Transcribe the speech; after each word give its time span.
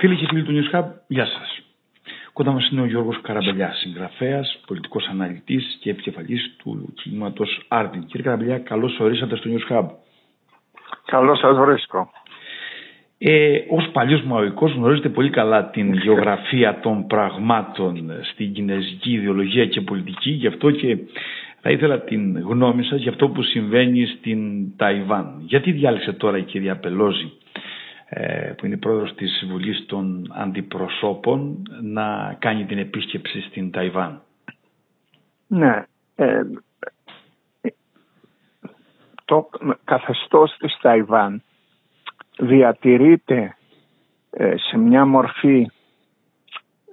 Φίλοι 0.00 0.16
και 0.16 0.26
φίλοι 0.28 0.42
του 0.42 0.52
News 0.52 0.76
Hub, 0.76 0.84
γεια 1.06 1.26
σας. 1.26 1.60
Κοντά 2.32 2.52
μας 2.52 2.68
είναι 2.70 2.80
ο 2.80 2.84
Γιώργος 2.84 3.20
Καραμπελιάς, 3.20 3.78
συγγραφέας, 3.78 4.60
πολιτικός 4.66 5.06
αναλυτής 5.06 5.78
και 5.80 5.90
επικεφαλής 5.90 6.56
του 6.58 6.92
κινήματος 6.94 7.60
Άρτιν. 7.68 8.06
Κύριε 8.06 8.22
Καραμπελιά, 8.22 8.58
καλώς 8.58 8.98
ορίσατε 9.00 9.36
στο 9.36 9.50
News 9.50 9.72
Hub. 9.72 9.86
Καλώς 11.04 11.38
σας 11.38 11.56
βρίσκω. 11.58 12.10
Ε, 13.18 13.56
Ω 13.56 13.90
παλιός 13.92 14.22
μαοϊκός, 14.22 14.72
γνωρίζετε 14.72 15.08
πολύ 15.08 15.30
καλά 15.30 15.70
την 15.70 15.92
γεωγραφία 15.94 16.80
των 16.80 17.06
πραγμάτων 17.06 18.10
στην 18.32 18.52
κινέζικη 18.52 19.12
ιδεολογία 19.12 19.66
και 19.66 19.80
πολιτική, 19.80 20.30
γι' 20.30 20.46
αυτό 20.46 20.70
και 20.70 20.98
θα 21.60 21.70
ήθελα 21.70 22.00
την 22.00 22.38
γνώμη 22.40 22.84
σας 22.84 23.00
για 23.00 23.10
αυτό 23.10 23.28
που 23.28 23.42
συμβαίνει 23.42 24.06
στην 24.06 24.40
Ταϊβάν. 24.76 25.42
Γιατί 25.46 25.72
διάλεξε 25.72 26.12
τώρα 26.12 26.38
η 26.38 26.42
κυρία 26.42 26.76
Πελόζη 26.76 27.24
ε, 27.24 27.49
που 28.56 28.66
είναι 28.66 28.76
πρόεδρος 28.76 29.14
της 29.14 29.44
Βουλής 29.50 29.86
των 29.86 30.32
Αντιπροσώπων 30.34 31.62
να 31.82 32.36
κάνει 32.38 32.64
την 32.64 32.78
επίσκεψη 32.78 33.40
στην 33.40 33.70
Ταϊβάν. 33.70 34.22
Ναι. 35.46 35.84
Ε, 36.14 36.42
το 39.24 39.48
καθεστώς 39.84 40.56
της 40.58 40.78
Ταϊβάν 40.82 41.42
διατηρείται 42.38 43.56
ε, 44.30 44.54
σε 44.56 44.78
μια 44.78 45.06
μορφή 45.06 45.70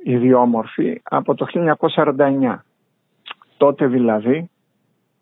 ιδιόμορφη 0.04 1.02
από 1.04 1.36
το 1.36 1.48
1949. 1.96 2.58
Τότε 3.58 3.88
δηλαδή 3.88 4.50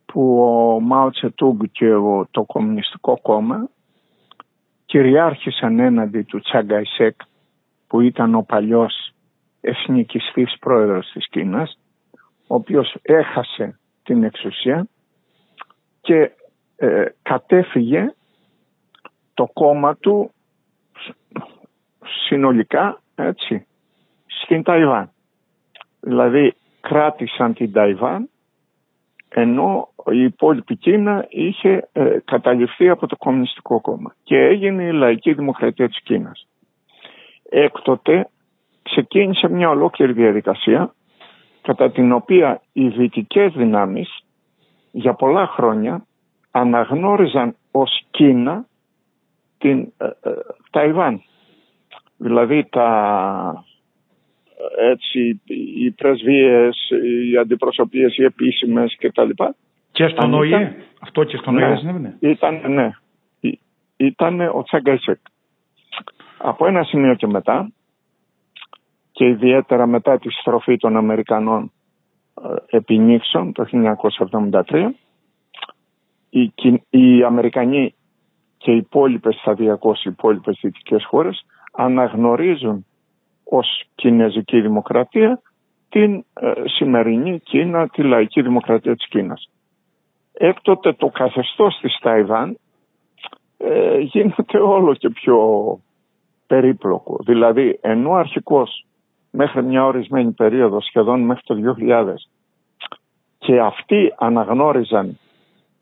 που 0.06 0.42
ο 0.42 0.80
Μάο 0.80 1.10
Τσετούγκ 1.10 1.62
και 1.72 1.90
το 2.32 2.44
Κομμουνιστικό 2.44 3.20
Κόμμα 3.22 3.70
κυριάρχησαν 4.96 5.80
έναντι 5.80 6.22
του 6.22 6.40
Τσαγκαϊσέκ 6.40 7.20
που 7.88 8.02
ήταν 8.02 8.36
ο 8.36 8.42
παλιός 8.42 9.12
εθνικιστής 9.62 10.56
πρόεδρος 10.60 11.12
της 11.14 11.30
Κίνας 11.30 11.80
ο 12.48 12.56
οποίος 12.56 12.96
έχασε 13.02 13.80
την 14.04 14.24
εξουσία 14.24 14.88
και 16.02 16.32
ε, 16.76 17.06
κατέφυγε 17.22 18.14
το 19.34 19.50
κόμμα 19.54 19.96
του 19.96 20.32
συνολικά 22.28 23.02
έτσι 23.16 23.68
στην 24.26 24.64
Ταϊβάν. 24.64 25.12
Δηλαδή 26.00 26.54
κράτησαν 26.82 27.54
την 27.54 27.72
Ταϊβάν 27.72 28.30
ενώ 29.30 29.90
η 30.12 30.24
υπόλοιπη 30.24 30.76
Κίνα 30.76 31.26
είχε 31.30 31.90
ε, 31.92 32.18
καταληφθεί 32.26 32.90
από 32.90 33.08
το 33.08 33.16
Κομμουνιστικό 33.16 33.82
Κόμμα 33.82 34.16
και 34.24 34.36
έγινε 34.38 34.84
η 34.84 34.92
Λαϊκή 34.92 35.34
Δημοκρατία 35.34 35.88
της 35.88 36.02
Κίνας. 36.02 36.48
Έκτοτε 37.50 38.30
ξεκίνησε 38.82 39.50
μια 39.50 39.70
ολόκληρη 39.70 40.14
διαδικασία 40.14 40.94
κατά 41.62 41.92
την 41.92 42.12
οποία 42.12 42.62
οι 42.74 42.88
δυτικές 42.88 43.54
δυνάμεις 43.54 44.20
για 44.92 45.14
πολλά 45.14 45.48
χρόνια 45.48 46.06
αναγνώριζαν 46.52 47.56
ως 47.72 48.06
Κίνα 48.12 48.66
την 49.58 49.94
ε, 49.98 50.06
ε, 50.06 50.32
Ταϊβάν. 50.72 51.22
Δηλαδή 52.18 52.66
τα 52.70 53.66
έτσι 54.78 55.42
οι 55.46 55.92
πρεσβείες, 55.92 56.90
οι 57.32 57.38
αντιπροσωπείες, 57.38 58.18
οι 58.18 58.24
επίσημες 58.24 58.96
κτλ. 59.00 59.30
Και 59.92 60.08
στον 60.08 60.34
ΟΗΕ. 60.34 60.76
Αυτό 61.02 61.24
και 61.24 61.38
στον 61.38 61.56
ΟΗΕ 61.58 61.70
ναι, 61.70 61.76
συνέβαινε. 61.76 62.18
Ήταν, 62.20 62.62
ναι. 62.74 62.90
Ήταν 63.98 64.40
ο 64.40 64.64
Τσαγκαϊσεκ. 64.64 65.20
Από 66.38 66.66
ένα 66.68 66.84
σημείο 66.84 67.16
και 67.16 67.28
μετά 67.28 67.72
και 69.12 69.26
ιδιαίτερα 69.26 69.88
μετά 69.88 70.18
τη 70.18 70.32
στροφή 70.32 70.78
των 70.78 70.98
Αμερικανών 70.98 71.72
ε, 72.44 72.78
επί 72.78 72.98
Νίξον 72.98 73.52
το 73.52 73.66
1973 74.70 74.90
οι, 76.30 76.54
οι 76.90 77.24
Αμερικανοί 77.24 77.96
και 78.58 78.72
οι 78.72 78.78
υπόλοιπες 78.78 79.36
σταδιακώς 79.36 80.06
οι 80.06 80.10
υπόλοιπες 80.10 80.60
δυτικές 80.62 81.06
χώρες 81.06 81.46
αναγνωρίζουν 81.72 82.86
ως 83.50 83.84
Κινέζικη 83.96 84.62
Δημοκρατία 84.62 85.42
την 85.90 86.26
ε, 86.34 86.52
σημερινή 86.66 87.40
Κίνα, 87.40 87.88
τη 87.88 88.04
λαϊκή 88.04 88.42
δημοκρατία 88.42 88.96
της 88.96 89.08
Κίνας. 89.08 89.50
Έκτοτε 90.34 90.94
το 90.94 91.08
καθεστώς 91.08 91.78
της 91.82 91.98
Ταϊβάν 92.02 92.58
ε, 93.58 93.98
γίνεται 94.00 94.60
όλο 94.60 94.94
και 94.94 95.10
πιο 95.10 95.40
περίπλοκο. 96.48 97.20
Δηλαδή, 97.26 97.80
ενώ 97.82 98.14
αρχικώς 98.14 98.86
μέχρι 99.32 99.64
μια 99.64 99.86
ορισμένη 99.86 100.32
περίοδο, 100.32 100.82
σχεδόν 100.82 101.22
μέχρι 101.22 101.44
το 101.46 101.76
2000, 101.80 102.14
και 103.38 103.60
αυτοί 103.60 104.14
αναγνώριζαν 104.18 105.20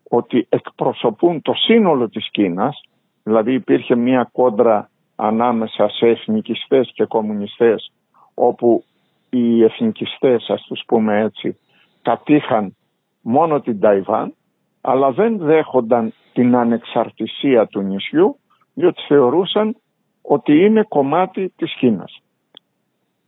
ότι 0.08 0.46
εκπροσωπούν 0.48 1.42
το 1.42 1.52
σύνολο 1.54 2.08
της 2.08 2.30
Κίνας, 2.30 2.80
δηλαδή 3.22 3.52
υπήρχε 3.52 3.94
μια 3.94 4.28
κόντρα 4.32 4.90
ανάμεσα 5.16 5.88
σε 5.88 6.06
εθνικιστές 6.06 6.90
και 6.94 7.04
κομμουνιστές 7.04 7.92
όπου 8.34 8.84
οι 9.30 9.62
εθνικιστές 9.64 10.48
ας 10.48 10.62
τους 10.62 10.82
πούμε 10.86 11.20
έτσι 11.20 11.58
κατήχαν 12.02 12.76
μόνο 13.20 13.60
την 13.60 13.80
Ταϊβάν 13.80 14.34
αλλά 14.80 15.10
δεν 15.12 15.38
δέχονταν 15.38 16.14
την 16.32 16.56
ανεξαρτησία 16.56 17.66
του 17.66 17.80
νησιού 17.80 18.38
διότι 18.74 19.02
θεωρούσαν 19.06 19.76
ότι 20.22 20.64
είναι 20.64 20.82
κομμάτι 20.88 21.52
της 21.56 21.74
Κίνας. 21.74 22.22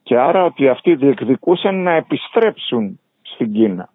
Και 0.02 0.18
άρα 0.18 0.44
ότι 0.44 0.68
αυτοί 0.68 0.94
διεκδικούσαν 0.94 1.82
να 1.82 1.90
επιστρέψουν 1.90 3.00
στην 3.22 3.52
Κίνα. 3.52 3.88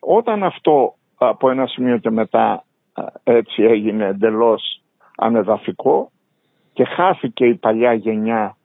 Όταν 0.00 0.42
αυτό 0.42 0.94
από 1.16 1.50
ένα 1.50 1.66
σημείο 1.66 1.98
και 1.98 2.10
μετά 2.10 2.64
έτσι 3.22 3.62
έγινε 3.62 4.06
εντελώς 4.06 4.82
ανεδαφικό 5.16 6.10
και 6.72 6.84
χάθηκε 6.84 7.46
η 7.46 7.54
παλιά 7.54 7.92
γενιά 7.92 8.56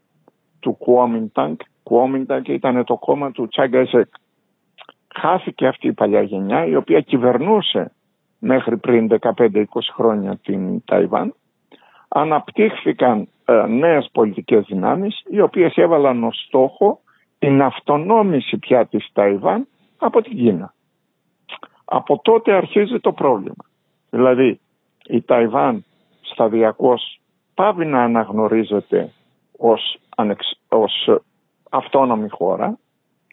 του 0.60 0.74
Κουόμιντανκ. 0.74 1.62
Κουόμιντανκ 1.84 2.48
ήταν 2.48 2.84
το 2.84 2.98
κόμμα 2.98 3.32
του 3.32 3.48
Τσάγκαζεκ. 3.48 4.08
Χάθηκε 5.16 5.68
αυτή 5.68 5.88
η 5.88 5.94
παλιά 5.94 6.22
γενιά 6.22 6.66
η 6.66 6.76
οποία 6.76 7.02
κυβερνούσε 7.02 7.92
μέχρι 8.40 8.78
πριν 8.78 9.08
15-20 9.20 9.64
χρόνια 9.94 10.40
την 10.44 10.84
Ταϊβάν. 10.86 11.34
Αναπτύχθηκαν 12.08 13.28
ε, 13.46 13.66
νέες 13.68 14.10
πολιτικές 14.12 14.66
δυνάμεις 14.66 15.24
οι 15.30 15.42
οποίες 15.42 15.76
έβαλαν 15.76 16.24
ως 16.24 16.44
στόχο 16.48 17.00
την 17.40 17.62
αυτονόμηση 17.62 18.58
πια 18.58 18.86
της 18.86 19.10
Ταϊβάν 19.14 19.68
από 19.98 20.22
την 20.22 20.36
Κίνα. 20.38 20.74
Από 21.86 22.20
τότε 22.24 22.54
αρχίζει 22.54 23.00
το 23.00 23.12
πρόβλημα. 23.12 23.66
Δηλαδή 24.10 24.60
η 25.08 25.22
Ταϊβάν 25.22 25.86
σταδιακώς 26.22 27.20
πάβει 27.56 27.86
να 27.86 28.04
αναγνωρίζεται 28.04 29.12
ως, 29.58 30.00
ανεξ, 30.16 30.60
ως 30.70 31.10
αυτόνομη 31.70 32.30
χώρα. 32.30 32.78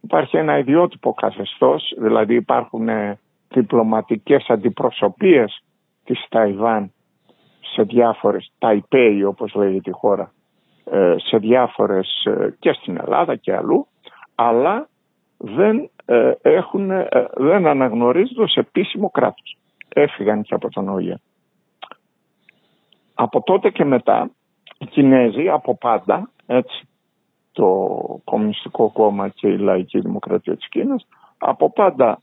Υπάρχει 0.03 0.37
ένα 0.37 0.59
ιδιότυπο 0.59 1.13
καθεστώς, 1.13 1.95
δηλαδή 1.99 2.35
υπάρχουν 2.35 2.89
ε, 2.89 3.19
διπλωματικές 3.49 4.45
αντιπροσωπείες 4.49 5.63
της 6.05 6.27
Ταϊβάν 6.29 6.93
σε 7.75 7.83
διάφορες, 7.83 8.53
Ταϊπέι 8.59 9.25
όπως 9.25 9.55
λέγεται 9.55 9.91
η 9.91 9.93
χώρα, 9.93 10.33
ε, 10.85 11.15
σε 11.19 11.37
διάφορες 11.37 12.25
ε, 12.25 12.55
και 12.59 12.73
στην 12.73 12.99
Ελλάδα 13.01 13.37
και 13.37 13.55
αλλού, 13.55 13.87
αλλά 14.35 14.89
δεν, 15.37 15.91
έχουν, 16.43 16.91
δεν 17.35 17.67
αναγνωρίζονται 17.67 18.43
ως 18.43 18.57
επίσημο 18.57 19.11
κράτος. 19.11 19.57
Έφυγαν 19.89 20.43
και 20.43 20.55
από 20.55 20.71
τον 20.71 20.89
ΟΗΕ 20.89 21.17
από 23.15 23.43
τότε 23.43 23.71
και 23.71 23.85
μετά 23.85 24.31
οι 24.79 24.87
Κινέζοι 24.87 25.49
από 25.49 25.77
πάντα, 25.77 26.31
έτσι, 26.47 26.89
το 27.53 27.67
Κομμουνιστικό 28.25 28.91
Κόμμα 28.91 29.29
και 29.29 29.49
η 29.49 29.59
Λαϊκή 29.59 30.01
Δημοκρατία 30.01 30.57
της 30.57 30.69
Κίνας, 30.69 31.07
από 31.39 31.71
πάντα 31.73 32.21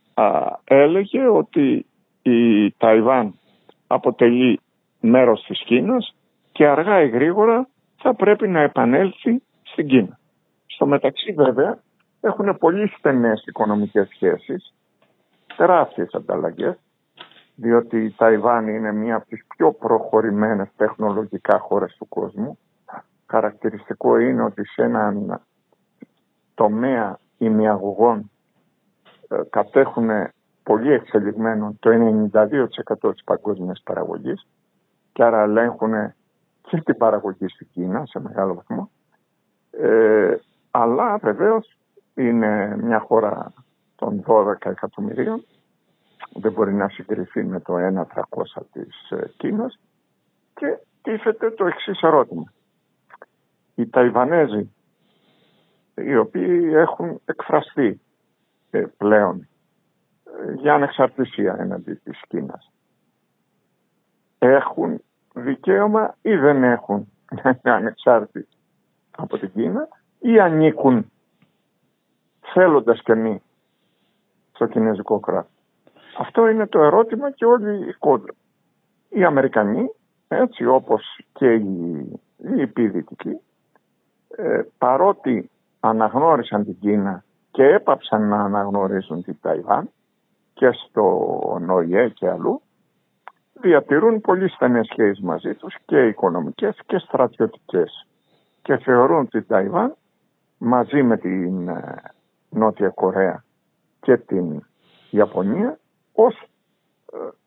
έλεγε 0.64 1.28
ότι 1.28 1.86
η 2.22 2.72
Ταϊβάν 2.72 3.34
αποτελεί 3.88 4.60
μέρος 5.00 5.44
της 5.48 5.64
Κίνας 5.66 6.16
και 6.52 6.68
αργά 6.68 7.02
ή 7.02 7.10
γρήγορα 7.10 7.68
θα 7.98 8.14
πρέπει 8.16 8.48
να 8.48 8.62
επανέλθει 8.62 9.44
στην 9.64 9.88
Κίνα. 9.88 10.20
Στο 10.66 10.86
μεταξύ 10.86 11.32
βέβαια 11.32 11.80
έχουν 12.22 12.58
πολύ 12.58 12.88
στενές 12.98 13.44
οικονομικές 13.46 14.08
σχέσεις, 14.08 14.74
τεράστιες 15.56 16.14
ανταλλαγές 16.14 16.78
διότι 17.62 18.04
η 18.04 18.12
Ταϊβάν 18.18 18.68
είναι 18.68 18.92
μία 18.92 19.16
από 19.16 19.28
τις 19.28 19.46
πιο 19.48 19.72
προχωρημένες 19.74 20.70
τεχνολογικά 20.76 21.60
χώρες 21.60 21.96
του 21.98 22.08
κόσμου. 22.08 22.58
Χαρακτηριστικό 23.26 24.18
είναι 24.18 24.44
ότι 24.44 24.66
σε 24.66 24.84
έναν 24.84 25.42
τομέα 26.54 27.20
ημιαγωγών 27.38 28.32
ε, 29.28 29.42
κατέχουν 29.50 30.10
πολύ 30.64 30.92
εξελιγμένο 30.92 31.76
το 31.80 31.90
92% 33.02 33.12
της 33.12 33.24
παγκόσμιας 33.24 33.82
παραγωγής 33.84 34.48
και 35.14 35.24
άρα 35.24 35.42
ελέγχουν 35.42 35.94
και 36.62 36.82
την 36.82 36.98
παραγωγή 36.98 37.48
στην 37.48 37.68
Κίνα 37.72 38.06
σε 38.06 38.20
μεγάλο 38.20 38.54
βαθμό. 38.54 38.92
Ε, 39.72 40.36
αλλά 40.72 41.18
βεβαίως 41.18 41.78
είναι 42.14 42.78
μια 42.82 43.00
χώρα 43.00 43.54
των 43.96 44.24
12 44.28 44.54
εκατομμυρίων. 44.60 45.46
Δεν 46.34 46.52
μπορεί 46.52 46.74
να 46.74 46.90
συγκριθεί 46.90 47.44
με 47.44 47.60
το 47.60 47.74
1-300 47.76 48.62
της 48.72 49.10
ε, 49.10 49.32
Κίνας. 49.38 49.80
Και 50.56 50.78
τίθεται 51.02 51.52
το 51.52 51.66
εξής 51.66 52.02
ερώτημα. 52.02 52.54
Οι 53.76 53.88
Ταϊβανέζοι, 53.88 54.74
οι 55.96 56.16
οποίοι 56.16 56.72
έχουν 56.74 57.22
εκφραστεί 57.26 58.02
ε, 58.70 58.86
πλέον 58.98 59.48
ε, 60.48 60.54
για 60.54 60.74
ανεξαρτησία 60.74 61.56
έναντι 61.60 61.94
της 61.94 62.22
Κίνας, 62.28 62.72
έχουν 64.40 65.02
δικαίωμα 65.34 66.16
ή 66.22 66.36
δεν 66.36 66.64
έχουν 66.64 67.12
να 67.44 67.50
είναι 67.50 67.76
ανεξάρτητοι 67.76 68.48
από 69.18 69.38
την 69.38 69.52
Κίνα 69.52 69.88
ή 70.20 70.40
ανήκουν 70.40 71.12
θέλοντας 72.54 73.02
και 73.02 73.16
μη 73.16 73.42
στο 74.52 74.68
κινέζικο 74.68 75.20
κράτος; 75.20 75.52
Αυτό 76.20 76.48
είναι 76.48 76.68
το 76.68 76.80
ερώτημα 76.84 77.32
και 77.32 77.46
όλη 77.46 77.88
η 77.90 77.94
κόντρα. 77.94 78.34
Οι 79.10 79.24
Αμερικανοί, 79.24 79.90
έτσι 80.28 80.66
όπως 80.66 81.20
και 81.34 81.54
οι, 81.54 82.12
οι 82.38 82.62
επιδυτικοί, 82.62 83.40
ε, 84.36 84.62
παρότι 84.78 85.50
αναγνώρισαν 85.80 86.64
την 86.64 86.80
Κίνα 86.80 87.24
και 87.52 87.64
έπαψαν 87.64 88.28
να 88.28 88.44
αναγνωρίζουν 88.44 89.24
την 89.24 89.38
Ταϊβάν 89.42 89.90
και 90.54 90.72
στο 90.72 91.58
ΝΟΙΕ 91.62 92.10
και 92.10 92.30
αλλού, 92.30 92.62
διατηρούν 93.54 94.22
πολύ 94.22 94.50
στενές 94.50 94.88
σχέσεις 94.92 95.24
μαζί 95.24 95.54
τους 95.54 95.76
και 95.86 96.08
οικονομικές 96.08 96.80
και 96.86 96.98
στρατιωτικές 96.98 98.08
και 98.62 98.78
θεωρούν 98.78 99.28
την 99.28 99.46
Ταϊβάν 99.48 99.96
μαζί 100.58 101.04
με 101.04 101.18
την 101.18 101.68
ε, 101.68 101.96
Νότια 102.50 102.90
Κορέα 102.90 103.44
και 104.00 104.18
την 104.18 104.64
Ιαπωνία 105.10 105.80
ως 106.14 106.36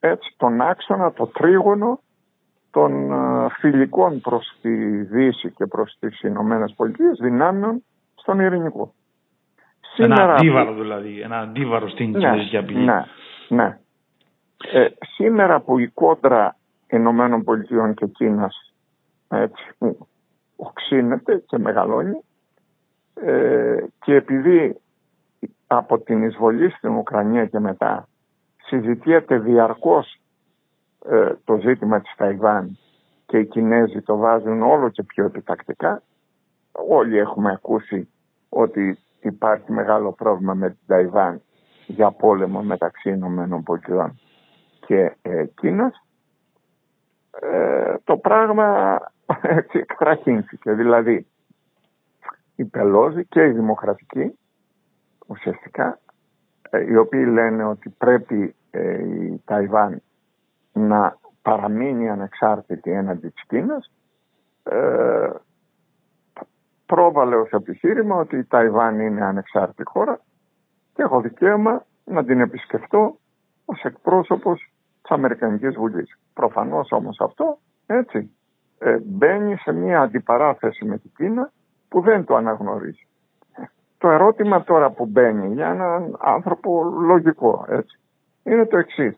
ε, 0.01 0.09
έτσι 0.09 0.35
τον 0.37 0.61
άξονα, 0.61 1.13
το 1.13 1.27
τρίγωνο 1.27 2.01
των 2.71 3.13
ε, 3.13 3.49
φιλικών 3.59 4.21
προς 4.21 4.57
τη 4.63 5.03
Δύση 5.03 5.51
και 5.51 5.67
προς 5.67 5.97
τις 6.01 6.21
Ηνωμένες 6.21 6.75
Πολιτείες 6.77 7.19
δυνάμεων 7.21 7.85
στον 8.15 8.41
Ειρηνικό. 8.41 8.95
Σήμερα... 9.95 10.23
Ένα 10.23 10.35
αντίβαρο 10.35 10.75
δηλαδή, 10.75 11.21
ένα 11.21 11.39
αντίβαρο 11.39 11.89
στην 11.89 12.11
ναι, 12.11 12.19
Κινέζικη 12.19 12.57
απειλή. 12.57 12.85
Ναι, 12.85 13.05
ναι. 13.49 13.79
Ε, 14.73 14.89
σήμερα 15.15 15.61
που 15.61 15.79
η 15.79 15.89
κόντρα 15.89 16.57
Ηνωμένων 16.91 17.45
Πολιτειών 17.45 17.95
και 17.95 18.07
Κίνας 18.07 18.75
έτσι, 19.29 19.75
οξύνεται 20.57 21.43
και 21.47 21.59
μεγαλώνει 21.59 22.21
ε, 23.15 23.85
και 24.05 24.15
επειδή 24.15 24.77
από 25.67 25.99
την 25.99 26.23
εισβολή 26.23 26.71
στην 26.71 26.91
Ουκρανία 26.91 27.47
και 27.47 27.59
μετά 27.59 28.09
συζητιέται 28.67 29.39
διαρκώς 29.39 30.21
ε, 31.09 31.33
το 31.45 31.59
ζήτημα 31.59 32.01
της 32.01 32.15
Ταϊβάν 32.17 32.79
και 33.27 33.39
οι 33.39 33.47
Κινέζοι 33.47 34.01
το 34.01 34.17
βάζουν 34.17 34.63
όλο 34.63 34.89
και 34.89 35.03
πιο 35.03 35.25
επιτακτικά. 35.25 36.03
Όλοι 36.73 37.19
έχουμε 37.19 37.51
ακούσει 37.53 38.09
ότι 38.49 38.99
υπάρχει 39.21 39.73
μεγάλο 39.73 40.13
πρόβλημα 40.13 40.55
με 40.55 40.69
την 40.69 40.79
Ταϊβάν 40.87 41.43
για 41.87 42.11
πόλεμο 42.11 42.63
μεταξύ 42.63 43.11
Ηνωμένων 43.11 43.63
Πολιτειών 43.63 44.21
και 44.87 45.17
ε, 45.23 45.45
Κίνας. 45.55 46.05
Ε, 47.41 47.95
το 48.05 48.17
πράγμα 48.17 48.99
έτσι 49.59 49.79
εκτραχύνθηκε. 49.79 50.73
Δηλαδή 50.73 51.27
η 52.57 52.65
Πελώζη 52.65 53.25
και 53.25 53.45
η 53.45 53.51
Δημοκρατική 53.51 54.39
ουσιαστικά 55.27 55.87
ε, 55.87 56.12
οι 56.79 56.97
οποίοι 56.97 57.25
λένε 57.29 57.65
ότι 57.65 57.89
πρέπει 57.89 58.55
ε, 58.71 59.03
η 59.03 59.43
Ταϊβάν 59.45 60.03
να 60.73 61.19
παραμείνει 61.43 62.11
ανεξάρτητη 62.11 62.91
έναντι 62.91 63.29
της 63.29 63.47
Κίνας 63.47 63.93
ε, 64.63 65.31
πρόβαλε 66.87 67.37
ως 67.37 67.51
επιχείρημα 67.51 68.17
ότι 68.17 68.37
η 68.37 68.45
Ταϊβάν 68.45 69.01
είναι 69.01 69.25
ανεξάρτητη 69.25 69.83
χώρα 69.85 70.21
και 70.95 71.03
έχω 71.03 71.21
δικαίωμα 71.21 71.85
να 72.05 72.25
την 72.25 72.41
επισκεφτώ 72.41 73.19
ως 73.65 73.83
εκπρόσωπος 73.83 74.73
της 75.03 75.11
Αμερικανικής 75.11 75.75
Βουλής. 75.75 76.19
Προφανώς 76.35 76.93
όμως 76.93 77.21
αυτό 77.21 77.59
έτσι 77.87 78.31
ε, 78.79 78.99
μπαίνει 79.05 79.57
σε 79.57 79.73
μια 79.73 80.01
αντιπαράθεση 80.01 80.85
με 80.85 80.99
την 80.99 81.11
Κίνα 81.17 81.53
που 81.89 82.01
δεν 82.01 82.25
το 82.25 82.37
αναγνωρίζει. 82.37 83.07
Το 84.03 84.11
ερώτημα 84.11 84.65
τώρα 84.65 84.91
που 84.91 85.07
μπαίνει 85.07 85.55
για 85.55 85.69
έναν 85.69 86.17
άνθρωπο 86.21 86.85
λογικό 86.85 87.65
έτσι, 87.69 87.99
είναι 88.43 88.67
το 88.67 88.77
εξής. 88.77 89.17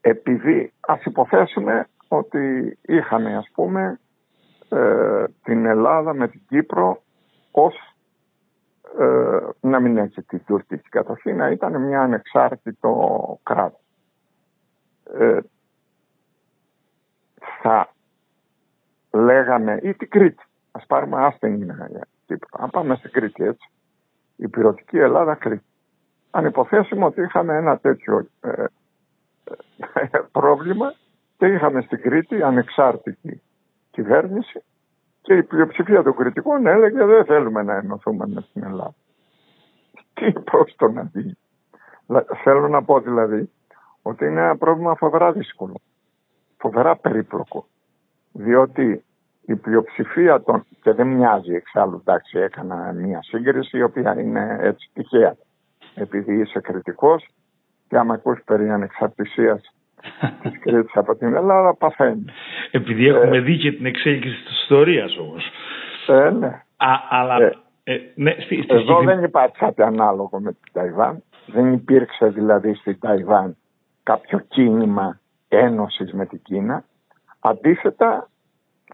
Επειδή 0.00 0.72
ας 0.80 1.04
υποθέσουμε 1.04 1.88
ότι 2.08 2.78
είχαμε 2.82 3.36
ας 3.36 3.50
πούμε 3.54 4.00
ε, 4.68 5.24
την 5.42 5.66
Ελλάδα 5.66 6.14
με 6.14 6.28
την 6.28 6.40
Κύπρο 6.48 7.02
ως 7.50 7.74
ε, 8.98 9.38
να 9.60 9.80
μην 9.80 9.96
έχει 9.96 10.22
την 10.22 10.42
τουρκική 10.46 10.88
κατοχή, 10.88 11.32
να 11.32 11.50
ήταν 11.50 11.82
μια 11.82 12.00
ανεξάρτητο 12.00 13.38
κράτος. 13.42 13.80
Ε, 15.18 15.38
θα 17.62 17.88
λέγαμε 19.12 19.78
ή 19.82 19.94
την 19.94 20.08
Κρήτη. 20.08 20.44
Ας 20.70 20.86
πάρουμε 20.86 21.24
άστεγη 21.24 21.64
για 22.26 22.36
Κύπρο. 22.36 22.48
Αν 22.64 22.70
πάμε 22.70 22.94
στην 22.94 23.10
Κρήτη 23.10 23.44
έτσι. 23.44 23.70
Η 24.36 24.48
πυρωτική 24.48 24.98
Ελλάδα 24.98 25.34
Κρήτη. 25.34 25.64
Αν 26.30 26.44
υποθέσουμε 26.44 27.04
ότι 27.04 27.22
είχαμε 27.22 27.56
ένα 27.56 27.78
τέτοιο 27.78 28.26
ε, 28.40 28.64
ε, 29.94 30.18
πρόβλημα 30.32 30.94
και 31.36 31.46
είχαμε 31.46 31.80
στην 31.80 32.00
Κρήτη 32.00 32.42
ανεξάρτητη 32.42 33.42
κυβέρνηση 33.90 34.62
και 35.20 35.34
η 35.34 35.42
πλειοψηφία 35.42 36.02
των 36.02 36.16
κριτικών 36.16 36.66
έλεγε 36.66 37.04
δεν 37.04 37.24
θέλουμε 37.24 37.62
να 37.62 37.74
ενωθούμε 37.76 38.26
με 38.26 38.46
την 38.52 38.62
Ελλάδα. 38.62 38.94
Τι 40.14 40.32
πώς 40.32 40.74
το 40.76 40.88
να 40.90 41.02
δει. 41.12 41.36
Θέλω 42.42 42.68
να 42.68 42.84
πω 42.84 43.00
δηλαδή 43.00 43.50
ότι 44.02 44.24
είναι 44.24 44.40
ένα 44.40 44.56
πρόβλημα 44.56 44.94
φοβερά 44.94 45.32
δύσκολο, 45.32 45.80
φοβερά 46.56 46.96
περίπλοκο. 46.96 47.66
Διότι 48.32 49.04
η 49.46 49.56
πλειοψηφία 49.56 50.42
των, 50.42 50.64
και 50.82 50.92
δεν 50.92 51.06
μοιάζει 51.06 51.54
εξάλλου, 51.54 52.02
εντάξει 52.06 52.38
έκανα 52.38 52.92
μια 52.92 53.22
σύγκριση 53.22 53.78
η 53.78 53.82
οποία 53.82 54.20
είναι 54.20 54.56
έτσι 54.60 54.90
τυχαία. 54.92 55.36
Επειδή 55.94 56.40
είσαι 56.40 56.60
κριτικός 56.60 57.26
και 57.88 57.96
άμα 57.96 58.14
ακούς 58.14 58.40
περί 58.44 58.70
ανεξαρτησίας 58.70 59.60
της 60.42 60.60
Κρήτης 60.60 60.96
από 60.96 61.16
την 61.16 61.34
Ελλάδα 61.34 61.74
παθαίνεις. 61.74 62.32
Επειδή 62.70 63.06
έχουμε 63.06 63.36
ε, 63.36 63.40
δει 63.40 63.56
και 63.58 63.72
την 63.72 63.86
εξέλιξη 63.86 64.30
της 64.30 64.60
ιστορίας 64.62 65.16
όμως. 65.18 65.50
Ε, 66.06 66.30
ναι. 66.30 66.62
Α, 66.76 66.88
αλλά, 67.08 67.36
ε, 67.42 67.56
ε, 67.84 67.98
ναι, 68.14 68.30
στη, 68.30 68.62
στη 68.62 68.74
Εδώ 68.74 69.02
δεν 69.02 69.22
υπάρχει 69.22 69.56
κάτι 69.56 69.82
ανάλογο 69.82 70.40
με 70.40 70.52
την 70.52 70.72
Ταϊβάν. 70.72 71.22
Δεν 71.46 71.72
υπήρξε 71.72 72.26
δηλαδή 72.26 72.74
στην 72.74 72.98
Ταϊβάν 72.98 73.56
κάποιο 74.02 74.38
κίνημα 74.38 75.20
ένωσης 75.48 76.12
με 76.12 76.26
την 76.26 76.42
Κίνα. 76.42 76.84
Αντίθετα, 77.40 78.28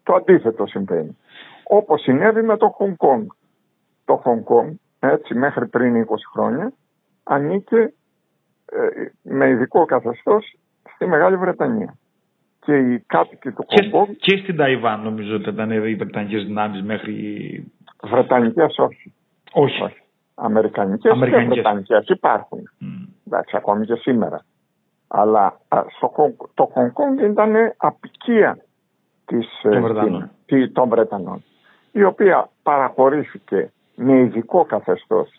το 0.03 0.15
αντίθετο 0.15 0.67
συμβαίνει. 0.67 1.17
Όπως 1.65 2.01
συνέβη 2.01 2.43
με 2.43 2.57
το 2.57 2.69
Χονγκ 2.69 2.97
Κόνγκ. 2.97 3.27
Το 4.05 4.17
Χονγκ 4.17 4.43
Κόνγκ, 4.43 4.75
έτσι 4.99 5.35
μέχρι 5.35 5.67
πριν 5.67 6.05
20 6.05 6.15
χρόνια, 6.33 6.73
ανήκε 7.23 7.93
ε, 8.65 9.07
με 9.23 9.49
ειδικό 9.49 9.85
καθεστώς 9.85 10.57
στη 10.95 11.07
Μεγάλη 11.07 11.37
Βρετανία. 11.37 11.95
Και 12.61 12.77
οι 12.77 13.05
κάτοικοι 13.07 13.51
του 13.51 13.65
Χονγκ 13.67 13.88
Κονγκ. 13.88 14.09
Και, 14.19 14.37
στην 14.37 14.57
Ταϊβάν 14.57 15.03
νομίζω 15.03 15.35
ότι 15.35 15.49
ήταν 15.49 15.71
οι 15.71 15.95
Βρετανικές 15.95 16.45
δυνάμεις 16.45 16.83
μέχρι. 16.83 17.73
Βρετανικές 18.03 18.79
όχι. 18.79 19.15
Όχι. 19.53 19.83
όχι. 19.83 20.03
Αμερικανικές 20.35 21.13
και 21.13 21.19
Βρετανικές 21.47 22.09
υπάρχουν. 22.09 22.71
Mm. 22.81 23.09
Εντάξει, 23.27 23.57
ακόμη 23.57 23.87
και 23.87 23.95
σήμερα. 23.95 24.45
Αλλά 25.09 25.61
στο, 25.97 26.35
το 26.55 26.65
Χονγκ 26.95 27.21
ήταν 27.21 27.55
απικία 27.77 28.59
της, 29.25 29.63
ε, 29.63 30.69
των 30.69 30.89
Βρετανών. 30.89 31.45
η 31.93 32.05
οποία 32.05 32.51
παραχωρήθηκε 32.63 33.73
με 33.95 34.19
ειδικό 34.19 34.65
καθεστώς 34.65 35.31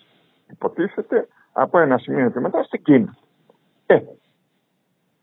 υποτίθεται 0.50 1.28
από 1.54 1.80
ένα 1.80 1.98
σημείο 1.98 2.30
και 2.30 2.40
μετά 2.40 2.64
στην 2.64 2.84
Κίνα. 2.84 3.16
Ε, 3.86 4.00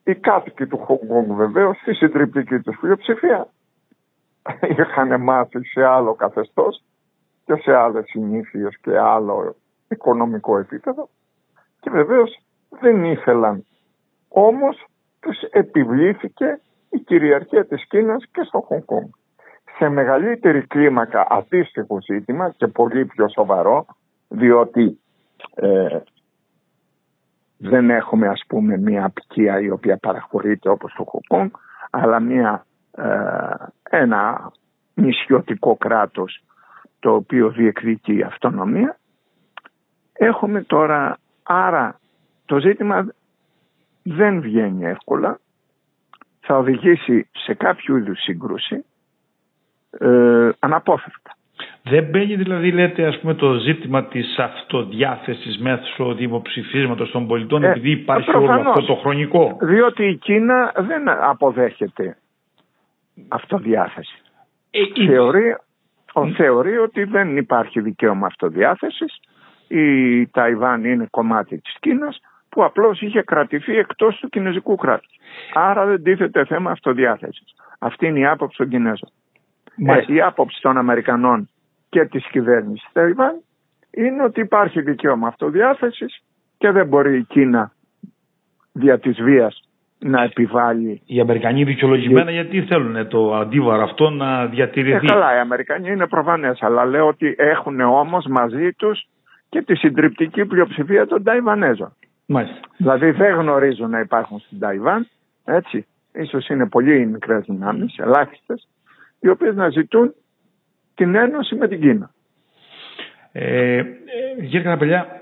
οι 0.05 0.15
κάτοικοι 0.15 0.67
του 0.67 0.79
Χογκόνγκ 0.79 1.33
βεβαίως, 1.33 1.77
στη 1.77 1.95
συντριπτική 1.95 2.59
τους 2.61 2.79
πλειοψηφία, 2.81 3.49
είχαν 4.79 5.23
μάθει 5.23 5.65
σε 5.65 5.85
άλλο 5.85 6.15
καθεστώς 6.15 6.85
και 7.45 7.55
σε 7.55 7.75
άλλες 7.75 8.05
συνήθειες 8.09 8.79
και 8.81 8.99
άλλο 8.99 9.57
οικονομικό 9.89 10.59
επίπεδο 10.59 11.09
και 11.81 11.91
βεβαίως 11.91 12.39
δεν 12.69 13.05
ήθελαν. 13.05 13.65
Όμως 14.29 14.85
τους 15.21 15.41
επιβλήθηκε 15.43 16.61
η 16.91 16.99
κυριαρχία 16.99 17.67
της 17.67 17.87
Κίνας 17.87 18.25
και 18.33 18.43
στο 18.43 18.61
Χονγκ 18.61 19.09
σε 19.79 19.89
μεγαλύτερη 19.89 20.67
κλίμακα 20.67 21.27
αντίστοιχο 21.31 21.99
ζήτημα 22.03 22.55
και 22.57 22.67
πολύ 22.67 23.07
πιο 23.07 23.29
σοβαρό 23.29 23.87
διότι 24.29 25.01
ε, 25.55 25.99
δεν 27.59 27.91
έχουμε 27.91 28.29
ας 28.29 28.43
πούμε 28.49 28.77
μια 28.77 29.05
απικία 29.05 29.61
η 29.61 29.71
οποία 29.71 29.97
παραχωρείται 29.97 30.69
όπως 30.69 30.95
το 30.97 31.05
Χοκόν 31.05 31.51
αλλά 31.91 32.21
μια, 32.21 32.67
ε, 32.91 33.07
ένα 33.91 34.53
νησιωτικό 34.95 35.77
κράτος 35.77 36.45
το 36.99 37.15
οποίο 37.15 37.51
διεκδικεί 37.51 38.23
αυτονομία. 38.23 38.99
Έχουμε 40.13 40.63
τώρα 40.63 41.19
άρα 41.43 42.01
το 42.45 42.61
ζήτημα 42.61 43.07
δεν 44.03 44.41
βγαίνει 44.41 44.85
εύκολα 44.85 45.41
θα 46.41 46.57
οδηγήσει 46.57 47.29
σε 47.33 47.55
κάποιο 47.55 47.97
είδους 47.97 48.23
σύγκρουση 48.23 48.85
ε, 49.99 50.49
αναπόφευκτα. 50.59 51.35
Δεν 51.83 52.05
μπαίνει 52.05 52.35
δηλαδή 52.35 52.73
λέτε 52.73 53.07
ας 53.07 53.19
πούμε 53.21 53.35
το 53.35 53.55
ζήτημα 53.55 54.05
της 54.05 54.39
αυτοδιάθεσης 54.39 55.59
μέσω 55.59 56.15
δημοψηφίσματος 56.15 57.11
των 57.11 57.27
πολιτών 57.27 57.65
ε, 57.65 57.69
επειδή 57.69 57.91
υπάρχει 57.91 58.37
όλο 58.37 58.51
αυτό 58.51 58.87
το 58.87 58.95
χρονικό; 58.95 59.59
Διότι 59.61 60.05
η 60.05 60.17
Κίνα 60.17 60.73
δεν 60.77 61.09
αποδέχεται 61.09 62.17
αυτοδιάθεση. 63.29 64.23
Ε, 64.71 65.07
θεωρεί, 65.07 65.57
θεωρεί 66.37 66.79
ότι 66.79 67.05
δεν 67.05 67.37
υπάρχει 67.37 67.81
δικαίωμα 67.81 68.27
αυτοδιάθεσης. 68.27 69.21
Η 69.69 70.27
Ταϊβάν 70.27 70.85
είναι 70.85 71.07
κομμάτι 71.11 71.59
της 71.61 71.77
Κίνας 71.81 72.21
που 72.49 72.65
απλώς 72.65 73.01
είχε 73.01 73.23
κρατηθεί 73.23 73.77
εκτός 73.77 74.19
του 74.21 74.29
κινέζικου 74.29 74.77
κράτους. 74.77 75.20
Άρα 75.55 75.87
δεν 75.87 76.03
τίθεται 76.03 76.45
θέμα 76.45 76.71
αυτοδιάθεσης. 76.71 77.55
Αυτή 77.79 78.07
είναι 78.07 78.19
η 78.19 78.27
άποψη 78.27 78.57
των 78.57 78.69
Κινέζων. 78.69 79.11
Ε, 79.87 80.03
η 80.07 80.21
άποψη 80.21 80.61
των 80.61 80.77
Αμερικανών 80.77 81.49
και 81.89 82.05
της 82.05 82.27
κυβέρνησης 82.31 82.89
Ταϊβάν 82.93 83.41
είναι 83.91 84.23
ότι 84.23 84.41
υπάρχει 84.41 84.81
δικαίωμα 84.81 85.29
αυτοδιάθεσης 85.29 86.23
και 86.59 86.71
δεν 86.71 86.87
μπορεί 86.87 87.19
η 87.19 87.25
Κίνα 87.25 87.73
δια 88.73 88.99
της 88.99 89.23
βίας 89.23 89.63
να 89.99 90.23
επιβάλλει. 90.23 91.03
Οι 91.07 91.21
Αμερικανοί 91.21 91.65
δικαιολογημένα 91.65 92.31
γιατί 92.31 92.63
θέλουν 92.63 93.09
το 93.09 93.35
αντίβαρο 93.35 93.83
αυτό 93.83 94.11
να 94.11 94.47
διατηρηθεί; 94.47 95.07
Ε, 95.07 95.09
καλά, 95.09 95.37
οι 95.37 95.39
Αμερικανοί 95.39 95.91
είναι 95.91 96.07
προφανές, 96.07 96.63
αλλά 96.63 96.85
λέω 96.85 97.07
ότι 97.07 97.35
έχουν 97.39 97.81
όμως 97.81 98.27
μαζί 98.27 98.73
τους 98.73 99.09
και 99.49 99.63
τη 99.63 99.77
συντριπτική 99.77 100.45
πλειοψηφία 100.45 101.07
των 101.07 101.23
Ταϊβανέζων. 101.23 101.93
Μάλιστα. 102.27 102.61
Δηλαδή 102.77 103.11
δεν 103.11 103.35
γνωρίζουν 103.35 103.91
να 103.91 104.01
υπάρχουν 104.01 104.39
στην 104.39 104.59
Ταϊβάν, 104.59 105.09
έτσι, 105.55 105.87
ίσως 106.13 106.49
είναι 106.49 106.69
πολύ 106.69 107.07
μικρές 107.07 107.45
δυνάμεις, 107.45 107.99
ελάχιστες, 107.99 108.69
οι 109.21 109.29
οποίες 109.29 109.55
να 109.55 109.69
ζητούν 109.69 110.15
την 110.95 111.15
ένωση 111.15 111.55
με 111.55 111.69
την 111.69 111.81
Κίνα. 111.81 112.11
Ε, 113.33 113.77
ε 113.77 113.85
κύριε 114.41 114.61
Καραπελιά, 114.61 115.21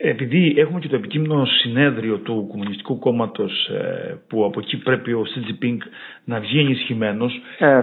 επειδή 0.00 0.54
έχουμε 0.56 0.80
και 0.80 0.88
το 0.88 0.96
επικείμενο 0.96 1.44
συνέδριο 1.44 2.16
του 2.16 2.46
Κομμουνιστικού 2.50 2.98
Κόμματος 2.98 3.68
ε, 3.68 4.16
που 4.28 4.44
από 4.44 4.60
εκεί 4.60 4.78
πρέπει 4.78 5.12
ο 5.12 5.24
Σι 5.24 5.40
Τζιπίνγκ 5.40 5.80
να 6.24 6.40
βγει 6.40 6.60
ενισχυμένος. 6.60 7.40
Ε, 7.58 7.80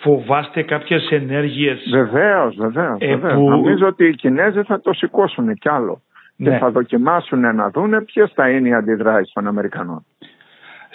φοβάστε 0.00 0.62
κάποιες 0.62 1.10
ενέργειες... 1.10 1.88
Βεβαίως, 1.90 2.56
βεβαίως. 2.56 2.98
Ε, 3.00 3.16
Που... 3.16 3.48
Νομίζω 3.50 3.86
ότι 3.86 4.04
οι 4.04 4.14
Κινέζοι 4.14 4.62
θα 4.62 4.80
το 4.80 4.92
σηκώσουν 4.92 5.54
κι 5.54 5.68
άλλο. 5.68 6.02
Και 6.36 6.48
ναι. 6.48 6.58
θα 6.58 6.70
δοκιμάσουν 6.70 7.54
να 7.54 7.70
δούνε 7.70 8.02
ποιες 8.02 8.32
θα 8.34 8.50
είναι 8.50 8.68
οι 8.68 8.74
αντιδράσεις 8.74 9.32
των 9.32 9.46
Αμερικανών. 9.46 10.04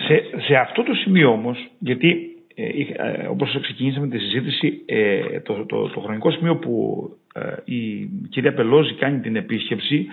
Σε, 0.08 0.24
σε 0.48 0.56
αυτό 0.56 0.84
το 0.84 0.94
σημείο 0.94 1.30
όμως, 1.32 1.68
γιατί 1.80 2.30
ε, 2.56 2.64
ε, 2.64 3.28
όπως 3.28 3.58
ξεκινήσαμε 3.62 4.08
τη 4.08 4.18
συζήτηση, 4.20 4.82
ε, 4.86 5.40
το, 5.40 5.66
το, 5.66 5.88
το, 5.90 6.00
χρονικό 6.00 6.32
σημείο 6.32 6.56
που 6.56 7.04
ε, 7.34 7.42
η 7.64 8.10
κυρία 8.30 8.54
Πελόζη 8.54 8.94
κάνει 8.94 9.20
την 9.20 9.36
επίσκεψη 9.36 10.08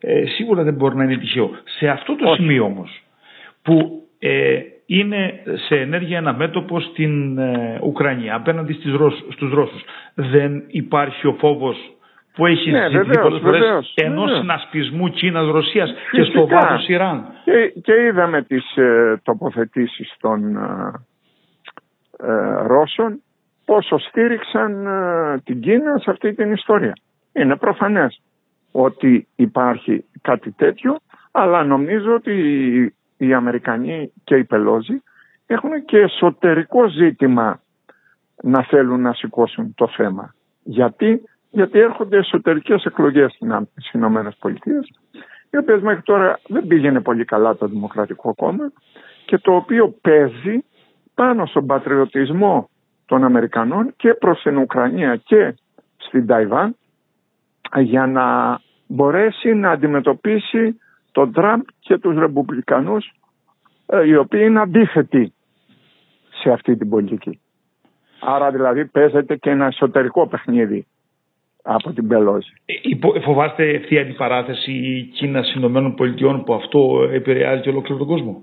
ε, 0.00 0.26
σίγουρα 0.26 0.62
δεν 0.62 0.74
μπορεί 0.74 0.96
να 0.96 1.04
είναι 1.04 1.16
τυχαίο. 1.16 1.50
Σε 1.78 1.88
αυτό 1.88 2.16
το 2.16 2.34
σημείο 2.34 2.64
όμως 2.64 3.02
που 3.62 4.02
είναι 4.86 5.42
σε 5.68 5.76
ενέργεια 5.76 6.18
ένα 6.18 6.32
μέτωπο 6.32 6.80
στην 6.80 7.38
Ουκρανία 7.82 8.34
απέναντι 8.34 8.72
στις 8.72 8.92
Ρώσους, 8.92 9.34
στους 9.34 9.52
Ρώσους 9.52 9.82
δεν 10.14 10.64
υπάρχει 10.66 11.26
ο 11.26 11.32
φόβος 11.38 11.76
που 12.34 12.46
έχει 12.46 12.70
ναι, 12.70 12.88
ζητηθεί 12.88 13.20
πολλές 13.20 13.40
φορές 13.40 13.92
ενός 13.94 14.38
συνασπισμού 14.38 15.08
Κίνας-Ρωσίας 15.08 15.94
και 16.10 16.22
στο 16.22 16.46
βάθος 16.46 16.88
Ιράν. 16.88 17.26
Και, 17.44 17.72
και 17.82 17.92
είδαμε 17.92 18.42
τις 18.42 18.76
ε, 18.76 19.20
τοποθετήσεις 19.22 20.14
των 20.20 20.56
ε, 20.56 20.92
Ρώσων 22.66 23.22
πόσο 23.64 23.98
στήριξαν 23.98 24.86
ε, 24.86 25.38
την 25.44 25.60
Κίνα 25.60 25.98
σε 25.98 26.10
αυτή 26.10 26.34
την 26.34 26.52
ιστορία. 26.52 26.92
Είναι 27.32 27.56
προφανές 27.56 28.20
ότι 28.72 29.26
υπάρχει 29.36 30.04
κάτι 30.22 30.50
τέτοιο, 30.50 30.96
αλλά 31.30 31.64
νομίζω 31.64 32.14
ότι 32.14 32.34
οι 33.16 33.32
Αμερικανοί 33.32 34.12
και 34.24 34.36
οι 34.36 34.44
Πελόζοι 34.44 35.02
έχουν 35.46 35.84
και 35.84 35.98
εσωτερικό 35.98 36.88
ζήτημα 36.88 37.60
να 38.42 38.62
θέλουν 38.62 39.00
να 39.00 39.12
σηκώσουν 39.12 39.74
το 39.74 39.88
θέμα. 39.88 40.34
Γιατί, 40.62 41.22
Γιατί 41.50 41.78
έρχονται 41.78 42.16
εσωτερικές 42.16 42.84
εκλογές 42.84 43.38
στις 43.70 43.90
Ηνωμένες 43.92 44.36
Πολιτείες, 44.40 44.90
οι 45.50 45.56
οποίες 45.56 45.80
μέχρι 45.80 46.02
τώρα 46.02 46.40
δεν 46.48 46.66
πήγαινε 46.66 47.00
πολύ 47.00 47.24
καλά 47.24 47.56
το 47.56 47.66
Δημοκρατικό 47.66 48.34
Κόμμα 48.34 48.72
και 49.24 49.38
το 49.38 49.54
οποίο 49.54 49.94
παίζει 50.00 50.64
πάνω 51.14 51.46
στον 51.46 51.66
πατριωτισμό 51.66 52.68
των 53.06 53.24
Αμερικανών 53.24 53.92
και 53.96 54.14
προς 54.14 54.42
την 54.42 54.56
Ουκρανία 54.56 55.16
και 55.16 55.54
στην 55.96 56.26
Ταϊβάν 56.26 56.76
για 57.76 58.06
να 58.06 58.58
μπορέσει 58.86 59.54
να 59.54 59.70
αντιμετωπίσει 59.70 60.80
τον 61.12 61.32
Τραμπ 61.32 61.60
και 61.80 61.98
τους 61.98 62.18
Ρεπουμπλικανούς 62.18 63.12
ε, 63.86 64.06
οι 64.06 64.16
οποίοι 64.16 64.40
είναι 64.44 64.60
αντίθετοι 64.60 65.32
σε 66.42 66.50
αυτή 66.50 66.76
την 66.76 66.88
πολιτική. 66.88 67.40
Άρα 68.20 68.50
δηλαδή 68.50 68.86
παίζεται 68.86 69.36
και 69.36 69.50
ένα 69.50 69.66
εσωτερικό 69.66 70.26
παιχνίδι 70.26 70.86
από 71.62 71.92
την 71.92 72.08
Πελώση. 72.08 72.52
Ε, 72.64 73.20
φοβάστε 73.20 73.68
ευθεία 73.68 74.00
αντιπαράθεση 74.00 75.08
Κίνας 75.14 75.54
Ηνωμένων 75.54 75.94
Πολιτειών 75.94 76.44
που 76.44 76.54
αυτό 76.54 77.08
επηρεάζει 77.12 77.68
ολόκληρο 77.68 77.98
τον 77.98 78.06
κόσμο; 78.06 78.42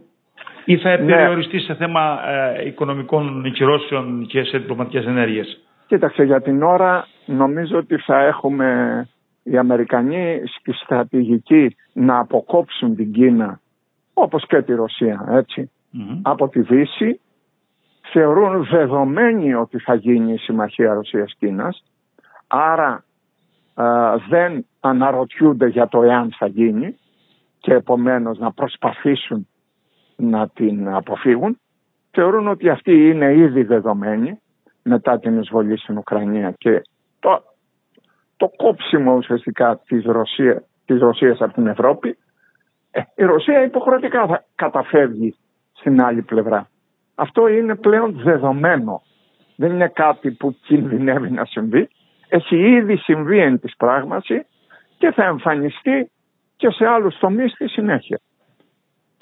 Ή 0.65 0.77
θα 0.77 0.89
ναι. 0.89 1.05
περιοριστεί 1.05 1.59
σε 1.59 1.75
θέμα 1.75 2.19
ε, 2.57 2.67
οικονομικών 2.67 3.51
κυρώσεων 3.53 4.25
και 4.27 4.43
σε 4.43 4.57
διπλωματικές 4.57 5.05
ενέργειες; 5.05 5.61
Κοίταξε, 5.87 6.23
για 6.23 6.41
την 6.41 6.63
ώρα 6.63 7.07
νομίζω 7.25 7.77
ότι 7.77 7.97
θα 7.97 8.25
έχουμε 8.25 9.07
οι 9.43 9.57
Αμερικανοί 9.57 10.41
στη 10.45 10.73
στρατηγική 10.73 11.75
να 11.93 12.19
αποκόψουν 12.19 12.95
την 12.95 13.11
Κίνα 13.11 13.59
όπως 14.13 14.45
και 14.47 14.61
τη 14.61 14.73
Ρωσία 14.73 15.45
από 16.21 16.47
τη 16.47 16.61
Δύση 16.61 17.19
θεωρούν 18.11 18.67
δεδομένοι 18.71 19.53
ότι 19.53 19.79
θα 19.79 19.95
γίνει 19.95 20.33
η 20.33 20.37
συμμαχία 20.37 20.93
Ρωσίας-Κίνας 20.93 21.83
άρα 22.47 22.93
ε, 22.93 23.06
δεν 24.29 24.65
αναρωτιούνται 24.79 25.67
για 25.67 25.87
το 25.87 26.03
εάν 26.03 26.33
θα 26.37 26.47
γίνει 26.47 26.97
και 27.59 27.73
επομένως 27.73 28.37
να 28.39 28.51
προσπαθήσουν 28.51 29.47
να 30.15 30.47
την 30.49 30.89
αποφύγουν. 30.89 31.59
Θεωρούν 32.11 32.47
ότι 32.47 32.69
αυτή 32.69 33.09
είναι 33.09 33.33
ήδη 33.33 33.63
δεδομένη 33.63 34.39
μετά 34.83 35.19
την 35.19 35.39
εισβολή 35.39 35.77
στην 35.77 35.97
Ουκρανία 35.97 36.51
και 36.51 36.81
το, 37.19 37.43
το 38.37 38.51
κόψιμο 38.55 39.15
ουσιαστικά 39.15 39.81
της, 39.87 40.05
Ρωσία, 40.05 40.63
της 40.85 40.99
Ρωσίας 40.99 41.41
από 41.41 41.53
την 41.53 41.67
Ευρώπη. 41.67 42.17
Ε, 42.91 43.01
η 43.15 43.23
Ρωσία 43.23 43.63
υποχρεωτικά 43.63 44.27
θα 44.27 44.45
καταφεύγει 44.55 45.35
στην 45.73 46.01
άλλη 46.01 46.21
πλευρά. 46.21 46.69
Αυτό 47.15 47.47
είναι 47.47 47.75
πλέον 47.75 48.21
δεδομένο. 48.23 49.01
Δεν 49.55 49.71
είναι 49.71 49.87
κάτι 49.87 50.31
που 50.31 50.55
κινδυνεύει 50.61 51.31
να 51.31 51.45
συμβεί. 51.45 51.89
Έχει 52.29 52.55
ήδη 52.55 52.97
συμβεί 52.97 53.39
εν 53.39 53.59
της 53.59 53.75
πράγμαση 53.77 54.45
και 54.97 55.11
θα 55.11 55.23
εμφανιστεί 55.23 56.11
και 56.57 56.69
σε 56.69 56.85
άλλους 56.85 57.17
τομείς 57.17 57.51
στη 57.51 57.67
συνέχεια. 57.67 58.19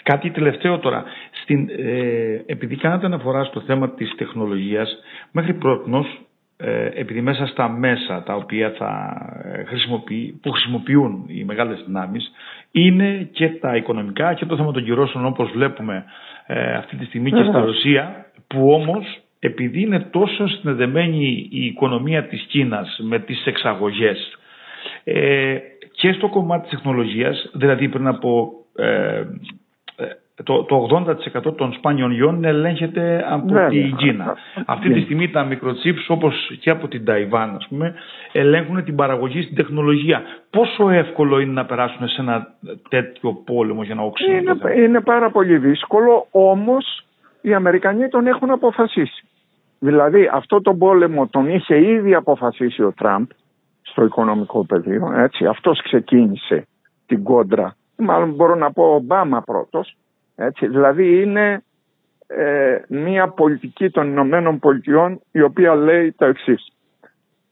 Κάτι 0.04 0.32
τελευταίο 0.32 0.80
τώρα. 0.80 1.04
Στην, 1.42 1.70
ε, 1.78 2.42
επειδή 2.46 2.76
κάνατε 2.76 3.06
αναφορά 3.06 3.44
στο 3.44 3.62
θέμα 3.62 3.90
της 3.90 4.16
τεχνολογίας, 4.16 4.98
μέχρι 5.32 5.54
πρότινος, 5.54 6.20
ε, 6.58 6.86
επειδή 6.94 7.22
μέσα 7.22 7.46
στα 7.46 7.70
μέσα 7.70 8.24
τα 8.24 8.36
οποία 8.36 8.72
θα 8.72 9.16
ε, 9.44 9.64
χρησιμοποιεί, 9.64 10.40
που 10.42 10.52
χρησιμοποιούν 10.52 11.26
οι 11.28 11.44
μεγάλες 11.44 11.84
δυνάμεις, 11.86 12.32
είναι 12.72 13.30
και 13.32 13.50
τα 13.50 13.76
οικονομικά 13.76 14.34
και 14.34 14.46
το 14.46 14.56
θέμα 14.56 14.72
των 14.72 14.84
κυρώσεων 14.84 15.26
όπως 15.26 15.52
βλέπουμε 15.52 16.06
ε, 16.46 16.74
αυτή 16.74 16.96
τη 16.96 17.06
στιγμή 17.06 17.32
και 17.32 17.44
στη 17.44 17.58
Ρωσία, 17.58 18.26
που 18.48 18.72
όμως 18.72 19.25
επειδή 19.46 19.82
είναι 19.82 20.00
τόσο 20.00 20.48
συνδεδεμένη 20.48 21.48
η 21.52 21.66
οικονομία 21.66 22.24
της 22.24 22.42
Κίνας 22.42 23.00
με 23.02 23.20
τις 23.20 23.46
εξαγωγές 23.46 24.38
ε, 25.04 25.58
και 25.92 26.12
στο 26.12 26.28
κομμάτι 26.30 26.62
της 26.62 26.72
τεχνολογίας, 26.72 27.50
δηλαδή 27.54 27.90
πριν 27.90 28.08
από 28.08 28.54
το, 30.44 30.64
το 30.64 30.88
80% 31.46 31.58
των 31.58 31.74
σπάνιων 31.74 32.12
ιών 32.12 32.44
ελέγχεται 32.44 33.26
από 33.30 33.54
ναι, 33.54 33.70
την 33.70 33.82
ναι. 33.82 33.96
Κίνα. 33.96 34.38
Αυτή 34.66 34.94
τη 34.94 35.02
στιγμή 35.02 35.30
τα 35.30 35.44
μικροτσίπς 35.44 36.10
όπως 36.10 36.52
και 36.60 36.70
από 36.70 36.88
την 36.88 37.06
Ταϊβάν 37.06 37.56
ας 37.56 37.68
πούμε 37.70 37.94
ελέγχουν 38.32 38.84
την 38.84 38.96
παραγωγή 38.96 39.42
στην 39.42 39.56
τεχνολογία. 39.56 40.22
Πόσο 40.50 40.90
εύκολο 40.90 41.40
είναι 41.40 41.52
να 41.52 41.66
περάσουν 41.66 42.08
σε 42.08 42.22
ένα 42.22 42.48
τέτοιο 42.90 43.34
πόλεμο 43.46 43.84
για 43.84 43.96
να 43.96 44.02
οξύνουν 44.02 44.40
είναι, 44.40 44.84
είναι 44.84 45.02
πάρα 45.02 45.30
πολύ 45.30 45.58
δύσκολο 45.58 46.28
όμως 46.32 47.06
οι 47.42 47.54
Αμερικανοί 47.54 48.08
τον 48.08 48.28
έχουν 48.28 48.52
αποφασίσει. 48.52 49.25
Δηλαδή 49.86 50.30
αυτό 50.34 50.62
το 50.62 50.74
πόλεμο 50.74 51.28
τον 51.28 51.50
είχε 51.50 51.92
ήδη 51.92 52.14
αποφασίσει 52.14 52.84
ο 52.84 52.94
Τραμπ 52.94 53.26
στο 53.82 54.04
οικονομικό 54.04 54.66
πεδίο. 54.66 55.12
Έτσι. 55.16 55.46
Αυτός 55.46 55.82
ξεκίνησε 55.84 56.68
την 57.06 57.24
κόντρα. 57.24 57.76
Μάλλον 57.98 58.32
μπορώ 58.34 58.56
να 58.56 58.72
πω 58.72 58.84
ο 58.84 58.94
Ομπάμα 58.94 59.42
πρώτος. 59.42 59.98
Έτσι. 60.36 60.68
Δηλαδή 60.68 61.22
είναι 61.22 61.64
ε, 62.28 62.78
μια 62.88 63.28
πολιτική 63.28 63.90
των 63.90 64.08
Ηνωμένων 64.08 64.60
Πολιτειών 64.60 65.22
η 65.32 65.42
οποία 65.42 65.76
λέει 65.76 66.12
το 66.12 66.26
εξής. 66.26 66.74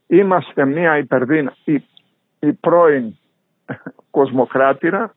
Είμαστε 0.08 0.66
μια 0.66 0.98
υπερδύνα, 0.98 1.56
η, 1.63 1.84
η 2.40 2.54
πρώην 2.54 3.18
κοσμοκράτηρα 4.18 5.13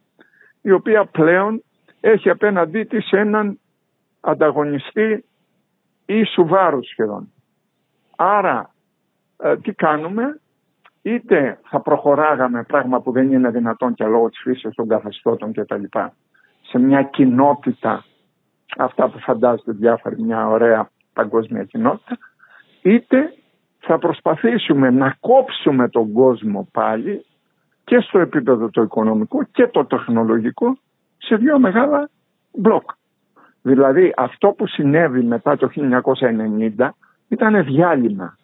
η 0.62 0.70
οποία 0.70 1.04
πλέον 1.04 1.62
έχει 2.00 2.30
απέναντί 2.30 2.85
της 2.85 3.11
έναν 3.11 3.58
ανταγωνιστή 4.20 5.25
ίσου 6.06 6.46
βάρου 6.46 6.84
σχεδόν. 6.84 7.32
Άρα 8.16 8.75
ε, 9.36 9.56
τι 9.56 9.72
κάνουμε, 9.72 10.40
είτε 11.02 11.58
θα 11.62 11.80
προχωράγαμε 11.80 12.62
πράγμα 12.62 13.00
που 13.00 13.12
δεν 13.12 13.32
είναι 13.32 13.50
δυνατόν 13.50 13.94
και 13.94 14.04
λόγω 14.04 14.28
της 14.28 14.40
φύσης 14.42 14.75
των 14.75 14.88
καθεστώτων 14.88 15.52
και 15.52 15.64
τα 15.64 15.76
λοιπά, 15.76 16.14
σε 16.62 16.78
μια 16.78 17.02
κοινότητα, 17.02 18.04
αυτά 18.76 19.08
που 19.08 19.18
φαντάζεται 19.18 19.72
διάφοροι, 19.72 20.22
μια 20.22 20.48
ωραία 20.48 20.90
παγκόσμια 21.12 21.64
κοινότητα, 21.64 22.18
είτε 22.82 23.32
θα 23.78 23.98
προσπαθήσουμε 23.98 24.90
να 24.90 25.16
κόψουμε 25.20 25.88
τον 25.88 26.12
κόσμο 26.12 26.68
πάλι 26.72 27.25
και 27.84 28.00
στο 28.00 28.18
επίπεδο 28.18 28.70
το 28.70 28.82
οικονομικό 28.82 29.44
και 29.44 29.66
το 29.66 29.84
τεχνολογικό 29.84 30.78
σε 31.18 31.36
δύο 31.36 31.58
μεγάλα 31.58 32.10
μπλοκ. 32.52 32.90
Δηλαδή 33.66 34.12
αυτό 34.16 34.49
που 34.49 34.66
συνέβη 34.66 35.23
μετά 35.23 35.56
το 35.56 35.70
1990 36.76 36.88
ήταν 37.28 37.64
διάλειμμα. 37.64 38.37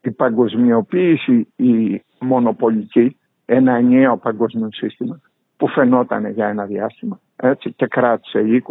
Η 0.00 0.10
παγκοσμιοποίηση, 0.10 1.52
η 1.56 2.02
μονοπολική, 2.18 3.18
ένα 3.44 3.72
ενιαίο 3.74 4.16
παγκόσμιο 4.16 4.68
σύστημα 4.72 5.20
που 5.56 5.68
φαινόταν 5.68 6.30
για 6.30 6.48
ένα 6.48 6.64
διάστημα 6.64 7.20
έτσι, 7.36 7.72
και 7.72 7.86
κράτησε 7.86 8.62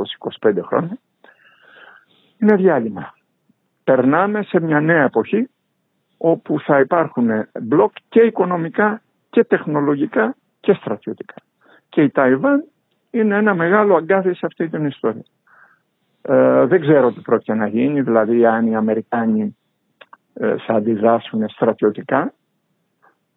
20-25 0.42 0.54
χρόνια, 0.62 0.98
είναι 2.42 2.56
διάλειμμα. 2.56 3.14
Περνάμε 3.84 4.44
σε 4.44 4.60
μια 4.60 4.80
νέα 4.80 5.04
εποχή 5.04 5.50
όπου 6.18 6.60
θα 6.60 6.80
υπάρχουν 6.80 7.30
μπλοκ 7.62 7.92
και 8.10 8.22
οικονομικά 8.22 9.02
και 9.30 9.44
τεχνολογικά 9.44 10.36
και 10.60 10.74
στρατιωτικά. 10.74 11.36
Και 11.90 12.02
η 12.02 12.10
Ταϊβάν 12.10 12.64
είναι 13.20 13.36
ένα 13.36 13.54
μεγάλο 13.54 13.96
αγκάθι 13.96 14.34
σε 14.34 14.46
αυτή 14.46 14.70
την 14.70 14.86
ιστορία. 14.86 15.26
Ε, 16.22 16.66
δεν 16.66 16.82
ξέρω 16.82 17.12
τι 17.12 17.20
πρόκειται 17.20 17.54
να 17.54 17.68
γίνει, 17.68 18.02
δηλαδή 18.02 18.46
αν 18.46 18.68
οι 18.68 18.76
Αμερικάνοι 18.76 19.58
ε, 20.34 20.56
θα 20.58 20.74
αντιδράσουν 20.74 21.50
στρατιωτικά, 21.50 22.34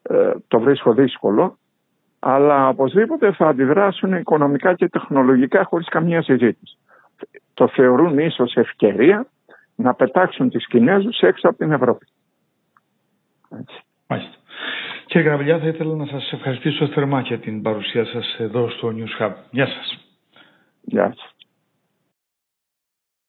ε, 0.03 0.33
το 0.49 0.61
βρίσκω 0.61 0.93
δύσκολο, 0.93 1.59
αλλά 2.19 2.69
οπωσδήποτε 2.69 3.33
θα 3.33 3.49
αντιδράσουν 3.49 4.13
οικονομικά 4.13 4.75
και 4.75 4.89
τεχνολογικά 4.89 5.65
χωρίς 5.65 5.89
καμία 5.89 6.23
συζήτηση. 6.23 6.79
Το 7.55 7.69
θεωρούν 7.69 8.19
ίσως 8.19 8.55
ευκαιρία 8.55 9.27
να 9.75 9.95
πετάξουν 9.95 10.51
τις 10.51 10.67
Κινέζους 10.67 11.19
έξω 11.21 11.49
από 11.49 11.59
την 11.59 11.73
Ευρώπη. 11.73 12.07
Έτσι. 13.61 13.81
Μάλιστα. 14.07 14.37
Κύριε 15.09 15.27
Γραβιλιά, 15.29 15.59
θα 15.59 15.67
ήθελα 15.67 15.95
να 15.95 16.07
σας 16.07 16.33
ευχαριστήσω 16.33 16.87
θερμά 16.87 17.21
για 17.21 17.39
την 17.39 17.63
παρουσία 17.63 18.05
σας 18.05 18.37
εδώ 18.39 18.71
στο 18.71 18.93
News 18.97 19.23
Hub. 19.23 19.33
Γεια 19.51 19.67
σας. 19.67 19.99
Γεια 20.83 21.15
σας. 21.17 21.38